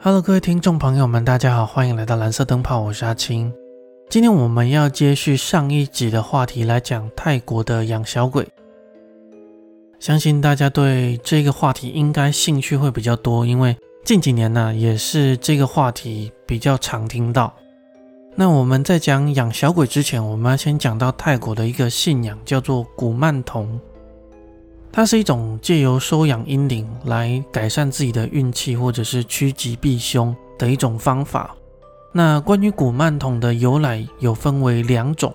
[0.00, 3.52] Hello，各位听众朋友们，大家好，欢迎来到蓝色灯泡，我是阿青。
[4.08, 8.46] 今天我们要接续上一集的话题来讲泰国的养小鬼。
[9.98, 17.52] 相信大家对这个话题应该兴趣会比较多，因为近几年呢也是这个话题比较常听到。
[18.36, 23.80] 那我们在讲养小鬼之前，我们要先讲到泰国的一个信仰，叫做古曼童。
[24.98, 31.54] 它是一种借由收养阴灵来改善自己的运气，或者是趋吉避凶的一种方法。
[32.10, 35.32] 那关于古曼童的由来，有分为两种。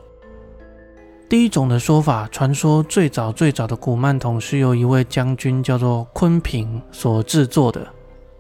[1.30, 7.88] 第一种的说法，传说最早最早的古曼童是由一位将军叫做昆平所制作的。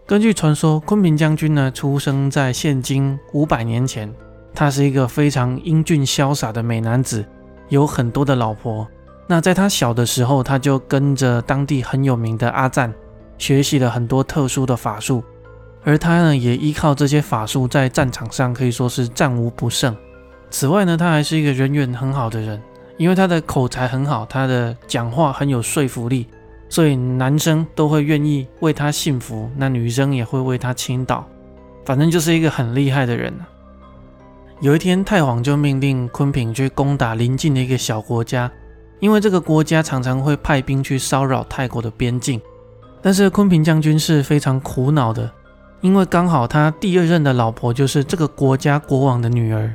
[0.05, 4.13] 根据传说，昆平将军呢出生在现今五百年前，
[4.53, 7.25] 他是一个非常英俊潇洒的美男子，
[7.69, 8.85] 有很多的老婆。
[9.33, 12.93] 那在他小的时候，他就跟着当地很有名的阿赞
[13.39, 15.23] 学习了很多特殊的法术，
[15.83, 19.97] 而他呢，也依靠这些法术在战场上可以说是战无不胜。
[20.51, 22.61] 此外呢，他还是一个人缘很好的人，
[22.97, 26.27] 因为他的口才很好，他的讲话很有说服力，
[26.69, 31.27] 所以男生都会愿意为他信服，那女生也会为他倾倒，
[31.87, 33.33] 反正就是一个很厉害的人。
[34.61, 38.51] 有一天，太皇就命令昆平去攻打邻近的一个小国家。
[39.03, 42.39] 因为这个国家常常会派兵去骚扰泰国的边境，
[43.01, 45.29] 但是昆平将军是非常苦恼的，
[45.81, 49.73] 因为刚好他第二任的老婆就是这个国家国王的女儿，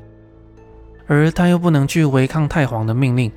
[1.07, 3.31] 而他又不能去违抗太皇的命令，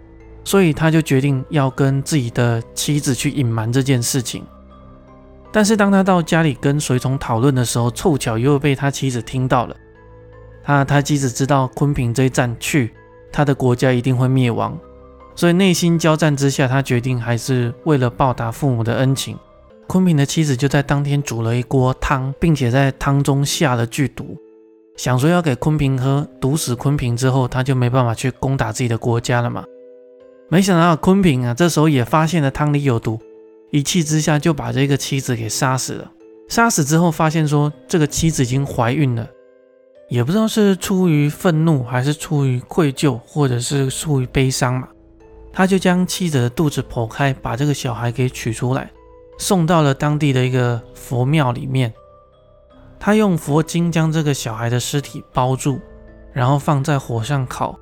[0.45, 4.45] 所以他就决定要跟自己的妻子去隐瞒这件事情。
[5.51, 9.75] 但是当他到家里跟随从讨论的时候，凑巧又被他妻子听到了。
[10.63, 12.93] 他他妻子知道昆平这一战去，
[13.29, 14.79] 他的国家一定会灭亡。
[15.41, 19.35] 所以内心交战之下，他决定还是为了报答父母的恩情。
[19.87, 24.37] 昆平的妻子就在当天煮了一锅汤，并且在汤中下了剧毒，
[24.95, 29.65] 想说要给昆平喝，毒死昆平之后，他就没办法去攻打自己的国家了嘛。
[30.47, 33.19] 没想到昆平啊，这时候也发现了汤里有毒，
[33.71, 36.11] 一气之下就把这个妻子给杀死了。
[36.49, 39.27] 杀死之后，发现说这个妻子已经怀孕了，
[40.07, 44.87] 也不知道是出于愤怒，还是出于愧疚，或者是出于悲伤嘛。
[45.53, 48.91] 他就将妻子的肚子剖开，把这个小孩给取出来，
[49.37, 51.93] 送到了当地的一个佛庙里面。
[52.99, 55.79] 他用佛经将这个小孩的尸体包住，
[56.33, 57.77] 然后放在火上烤。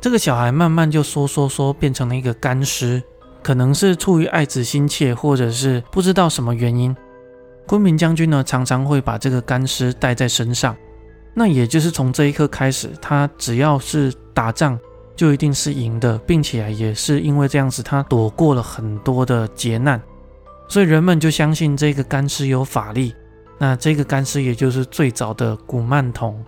[0.00, 3.02] 这个小孩慢慢就缩缩缩变成了一个干尸，
[3.42, 6.94] 可能是出于爱子心切，或者是不知道什么原因。
[7.66, 10.76] 昆明将军呢，常常会把这个干尸带在身上。
[11.34, 14.78] 那也就是从这一刻开始，他只要是打仗。
[15.22, 20.02] 就一定是赢的，并且也是因为这样子，他躲过了很多的劫难，
[20.66, 23.14] 所以人们就相信这个干尸有法力。
[23.56, 26.44] 那这个干尸也就是最早的古曼童。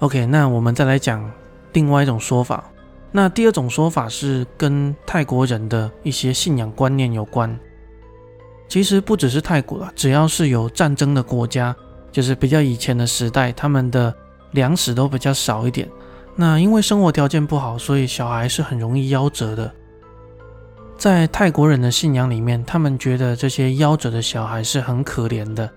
[0.00, 1.30] OK，那我们再来讲
[1.72, 2.68] 另外一种说法。
[3.12, 7.56] 那第二种说法是跟泰国人的一些信仰观念有关。
[8.66, 11.76] 其实不只是泰国了，只要是有战争的国家，
[12.10, 14.12] 就是比较以前的时代，他们的
[14.50, 15.88] 粮食都比较少一点。
[16.40, 19.72] 那因为生活条件不好，所以小孩是很容易夭折的。
[20.96, 25.68] 在泰国人的信仰里面，他们觉得这些夭折的小孩是很可怜的，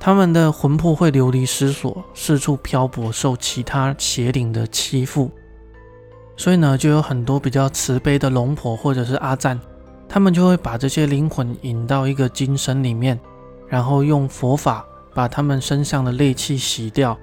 [0.00, 5.30] 他们的魂魄会流离失所，四处漂泊，受其他邪灵的欺负。
[6.36, 9.60] 所以呢，就有很多比较慈悲的龙婆或者是阿赞，
[10.08, 13.16] 他们就会把这些灵魂引到一个金身里面，
[13.68, 14.84] 然后用佛法
[15.14, 17.16] 把他们身上的戾气洗掉。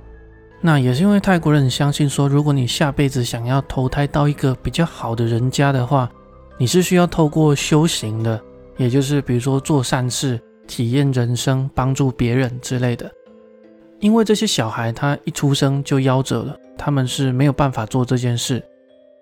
[0.59, 6.09] 那也是因为泰国人相信说，如果你下辈子想要投胎到一个比较好的人家的话，
[6.57, 8.41] 你是需要透过修行的，
[8.75, 13.09] 也就是比如说做善事、体验人生、帮助别人之类的。
[14.00, 18.63] 因为这些小孩他一出生就夭折了，他们是没有办法做这件事，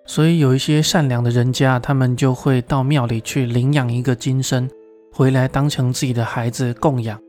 [0.06, 4.68] 所以有一些善良的人家，他们就会到庙里去领养一个金身，
[5.12, 7.20] 回来当成自己的孩子供养。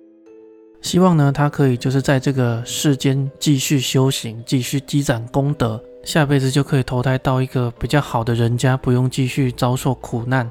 [0.88, 10.50] 希望呢，他可以就是在这个世间继续修行，继续积攒功德，下辈子就可以投胎到一个比较好的人家，不用继续遭受苦难。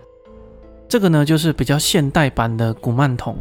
[0.86, 3.34] 这个呢，就是比较现代版的古曼童。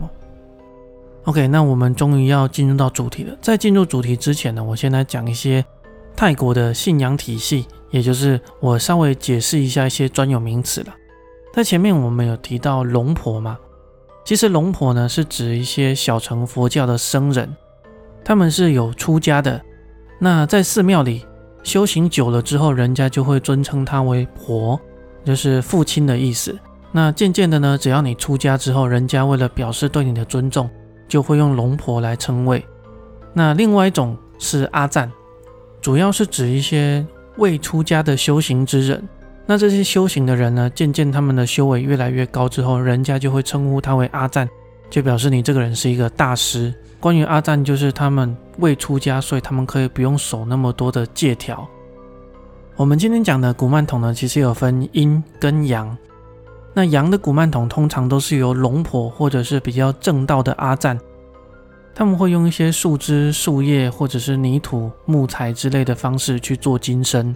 [1.26, 3.38] OK，那我们终于要进入到主题了。
[3.42, 5.66] 在进入主题之前呢，我先来讲一些
[6.16, 10.96] 泰国的信仰体系，也就是我稍微解释一下一些专有名词了。
[11.54, 13.60] 在前面我们有提到龙婆嘛。
[14.26, 17.56] 其实龙婆呢，是指一些小乘佛教的僧人，
[18.24, 19.62] 他们是有出家的。
[20.18, 21.24] 那在寺庙里
[21.62, 24.80] 修行久了之后，人家就会尊称他为婆，
[25.24, 26.58] 就是父亲的意思。
[26.92, 30.68] 那渐渐的呢，只要你出家之后，人家为了表示对你的尊重，
[31.08, 32.66] 就会用龙婆来称谓。
[33.32, 35.12] 那另外一种是阿赞，
[35.82, 37.06] 主要是指一些
[37.38, 39.08] 未出家的修行之人。
[39.48, 44.50] 那这些修行的人呢，渐渐他们的修为越来越高之后，人家就会称呼他为阿赞，
[44.90, 46.74] 就表示你这个人是一个大师。
[47.00, 51.68] 关于阿赞，就是他们未出家，所以他们可以不用守那么多的戒条。
[52.76, 55.96] 我们今天讲的古曼童呢，其实有分阴跟阳。
[56.74, 61.00] 那阳的古曼童通常都是由龙婆或者是比较正道的阿赞，
[61.94, 67.34] 他们会用一些树枝、树叶或者是泥土、木材之类的方式去做金身。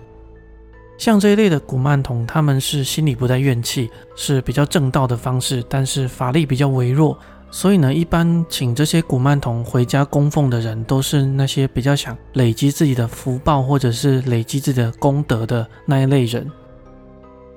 [1.00, 7.18] 像这一类的古曼童，他们是心里不带怨气，是比较正道的方式，但是法力比较微弱，
[7.50, 16.46] 所以呢，一般请这些古曼童回家供奉的人，都是那些比较想累积自己的福报或者是累积自己的功德的那一类人。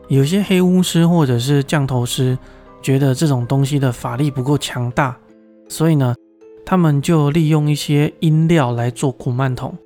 [0.06, 2.38] 有些黑巫师或者是降头师
[2.80, 5.18] 觉得这种东西的法力不够强大，
[5.68, 6.14] 所以呢，
[6.64, 9.76] 他们就利用一些阴料来做古曼童。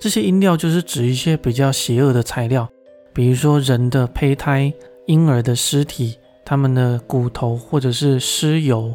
[0.00, 2.66] 这些阴料就是指一些比较邪恶的材料。
[3.12, 4.72] 比如说人的胚胎、
[5.06, 8.94] 婴儿的尸体、他们的骨头或者是尸油，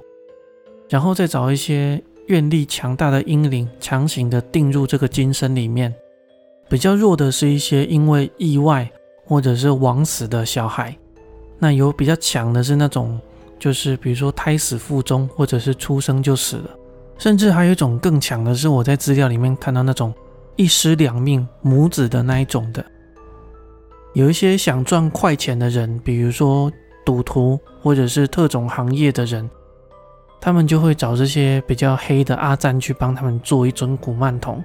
[0.90, 5.94] 然后再找一些愿力强大的阴灵，强行的定入这个金身里面。
[6.70, 8.90] 比较弱的是一些因为意外
[9.26, 10.96] 或者是枉死的小孩。
[11.60, 13.20] 那有比较强的是那种，
[13.58, 16.70] 就是比如说胎死腹中，或者是出生就死了。
[17.18, 20.14] 甚至还有一种更强的是，我在资料里面看到那种
[20.56, 22.86] 一尸两命母子的那一种的。
[24.18, 26.72] 有一些想赚快钱的人，比如说
[27.06, 29.48] 赌徒或者是特种行业的人，
[30.42, 34.64] 他们就会找这些比较黑的阿赞去帮他们做一尊古曼童。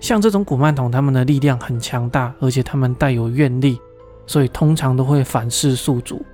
[0.00, 3.78] 像这种古曼童，他们的力量很强大，而且他们带有愿力，
[4.26, 6.24] 所以通常都会反噬宿主。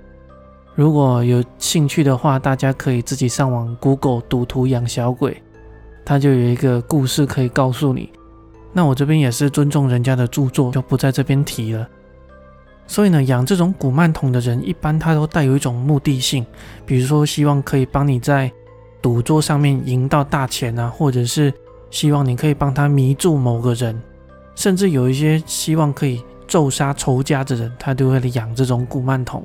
[0.75, 5.43] 如果有兴趣的话，大家可以自己上网 Google“ 赌徒养小鬼”，
[6.05, 8.09] 他就有一个故事可以告诉你。
[8.71, 11.85] 那我这边也是尊重人家的著作，就不在这边提了。
[12.87, 16.45] 所以呢，养这种古曼童的人，一般他都带有一种目的性，
[16.85, 18.51] 比如说希望可以帮你在
[19.01, 21.51] 赌桌上面赢到大钱啊，或者是
[21.89, 23.99] 希望你可以帮他迷住某个人，
[24.55, 29.43] 甚至有一些希望可以咒杀仇家的人，他都会养这种古曼童。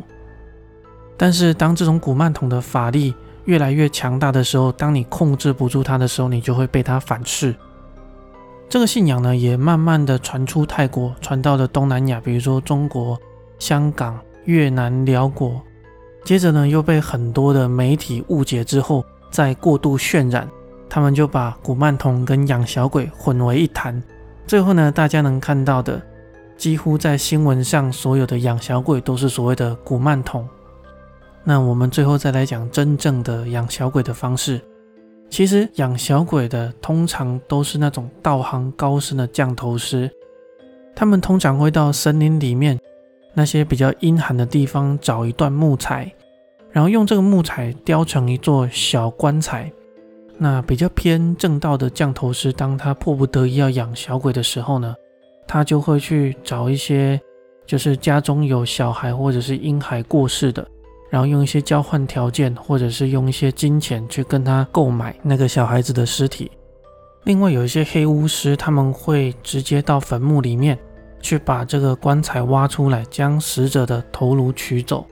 [1.17, 3.15] 但是当这种古曼童的法力
[3.47, 7.55] 越来越强大的时候，当你控制不住他的时候，你就会被他反噬。
[8.69, 13.19] 这个信仰呢，也慢慢的传出泰国，传到了东南亚，比如说中国。
[13.61, 15.63] 香港、越南、辽国，
[16.25, 20.49] 接着呢又被很多的媒体误解之后，再过度渲染，
[20.89, 24.03] 他们就把古曼童跟养小鬼混为一谈。
[24.47, 26.03] 最后呢，大家能看到的，
[26.57, 30.49] 几乎在新闻上所有的养小鬼都是所谓的古曼童。
[31.45, 34.61] 那我们最后再来讲真正的养小鬼的方式。
[35.29, 40.11] 其实养小鬼的通常都是那种道行高深的降头师，
[40.97, 42.80] 他们通常会到森林里面。
[43.35, 46.13] 那些比较阴寒的地方，找一段木材，
[46.71, 49.71] 然后用这个木材雕成一座小棺材。
[50.43, 54.95] 那比较偏正道的降头师，当他迫不得已要养小鬼的时候呢，
[55.47, 57.21] 他就会去找一些
[57.67, 60.67] 就是家中有小孩或者是婴孩过世的，
[61.11, 66.51] 然后用一些交换条件，或者是用一些金钱去跟他购买那个小孩子的尸体。
[67.25, 70.79] 另外有一些黑巫师，他们会直接到坟墓里面。
[71.21, 75.07] 去把这个棺材挖出来，将死者的头颅取走，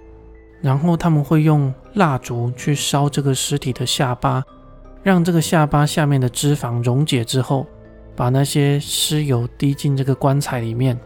[0.60, 4.42] 然后他们会用蜡烛去烧这个尸体的下巴，
[5.02, 7.66] 让这个下巴下面的脂肪溶解之后，
[8.16, 10.98] 把那些尸油滴进这个棺材里面，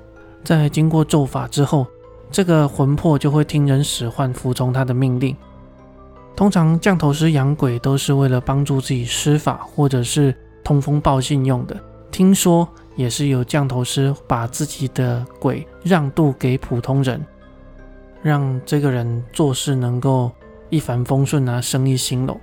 [0.44, 1.87] 在经过咒法之后，
[2.30, 5.37] 这个魂魄就会听人使唤，服从他的命令。
[6.35, 11.76] 通常降头师养鬼都是为了帮助自己施法，或者是通风报信用的。
[12.11, 12.68] 听说。
[12.96, 17.25] 也是有降头师把自己的鬼让渡给普通人，
[18.22, 20.30] 让这个人做事能够
[20.70, 22.38] 一帆风顺啊，生意兴隆。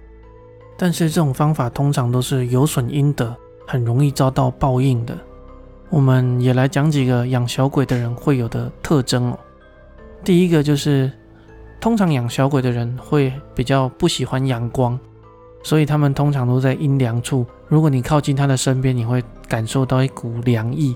[0.78, 3.36] 但是这种方法通常都是有损阴德，
[3.68, 5.18] 很容易遭到报应的。
[5.90, 9.40] 我们也来讲几个养小鬼的人会有的特征哦。
[10.24, 11.12] 第一个就是，
[11.80, 15.00] 通常养小鬼的人会比较不喜欢阳光。
[15.62, 17.46] 所以他们通常都在阴凉处。
[17.68, 20.96] 如果你靠近他的身边，你会感受到一股凉意。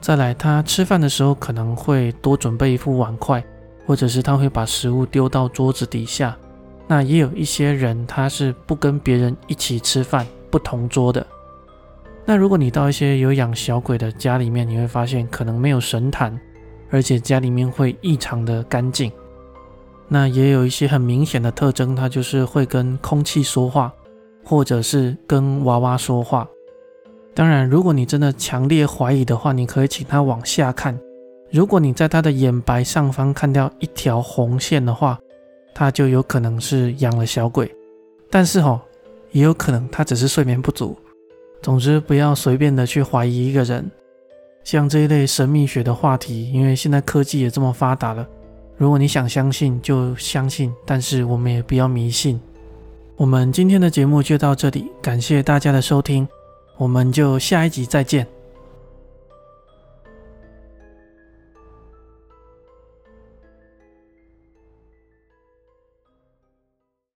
[0.00, 3.42] 再来，他吃饭的时候可能会多准备一副碗筷，
[3.86, 6.36] 或者是他会把食物丢到桌子底下。
[6.86, 11.26] 那也有一些人他是不跟别人一起吃饭，不同桌的。
[12.24, 16.38] 那如果你到一些有养小鬼的家里面，你会发现可能没有神坛，
[16.90, 19.10] 而且家里面会异常的干净。
[20.08, 23.92] 那也有一些很明显的特征，它就是会跟空气说话，
[24.44, 26.48] 或者是跟娃娃说话。
[27.34, 30.98] 当然，如果你真的强烈怀疑的话，你可以请他往下看。
[31.50, 35.18] 如果你在他的眼白上方看到一条红线的话，
[35.74, 37.70] 他就有可能是养了小鬼。
[38.30, 38.80] 但是哈，
[39.32, 40.96] 也有可能他只是睡眠不足。
[41.60, 43.90] 总之，不要随便的去怀疑一个人。
[44.64, 48.26] 像这一类神秘学的话题，因为现在科技也这么发达了，
[48.76, 52.40] 如果你想相信就相信，但是我们也不要迷信。
[53.16, 56.28] 我们今天的节目就到这里，感谢大家的收听。
[56.76, 58.35] 我们就下一集再见。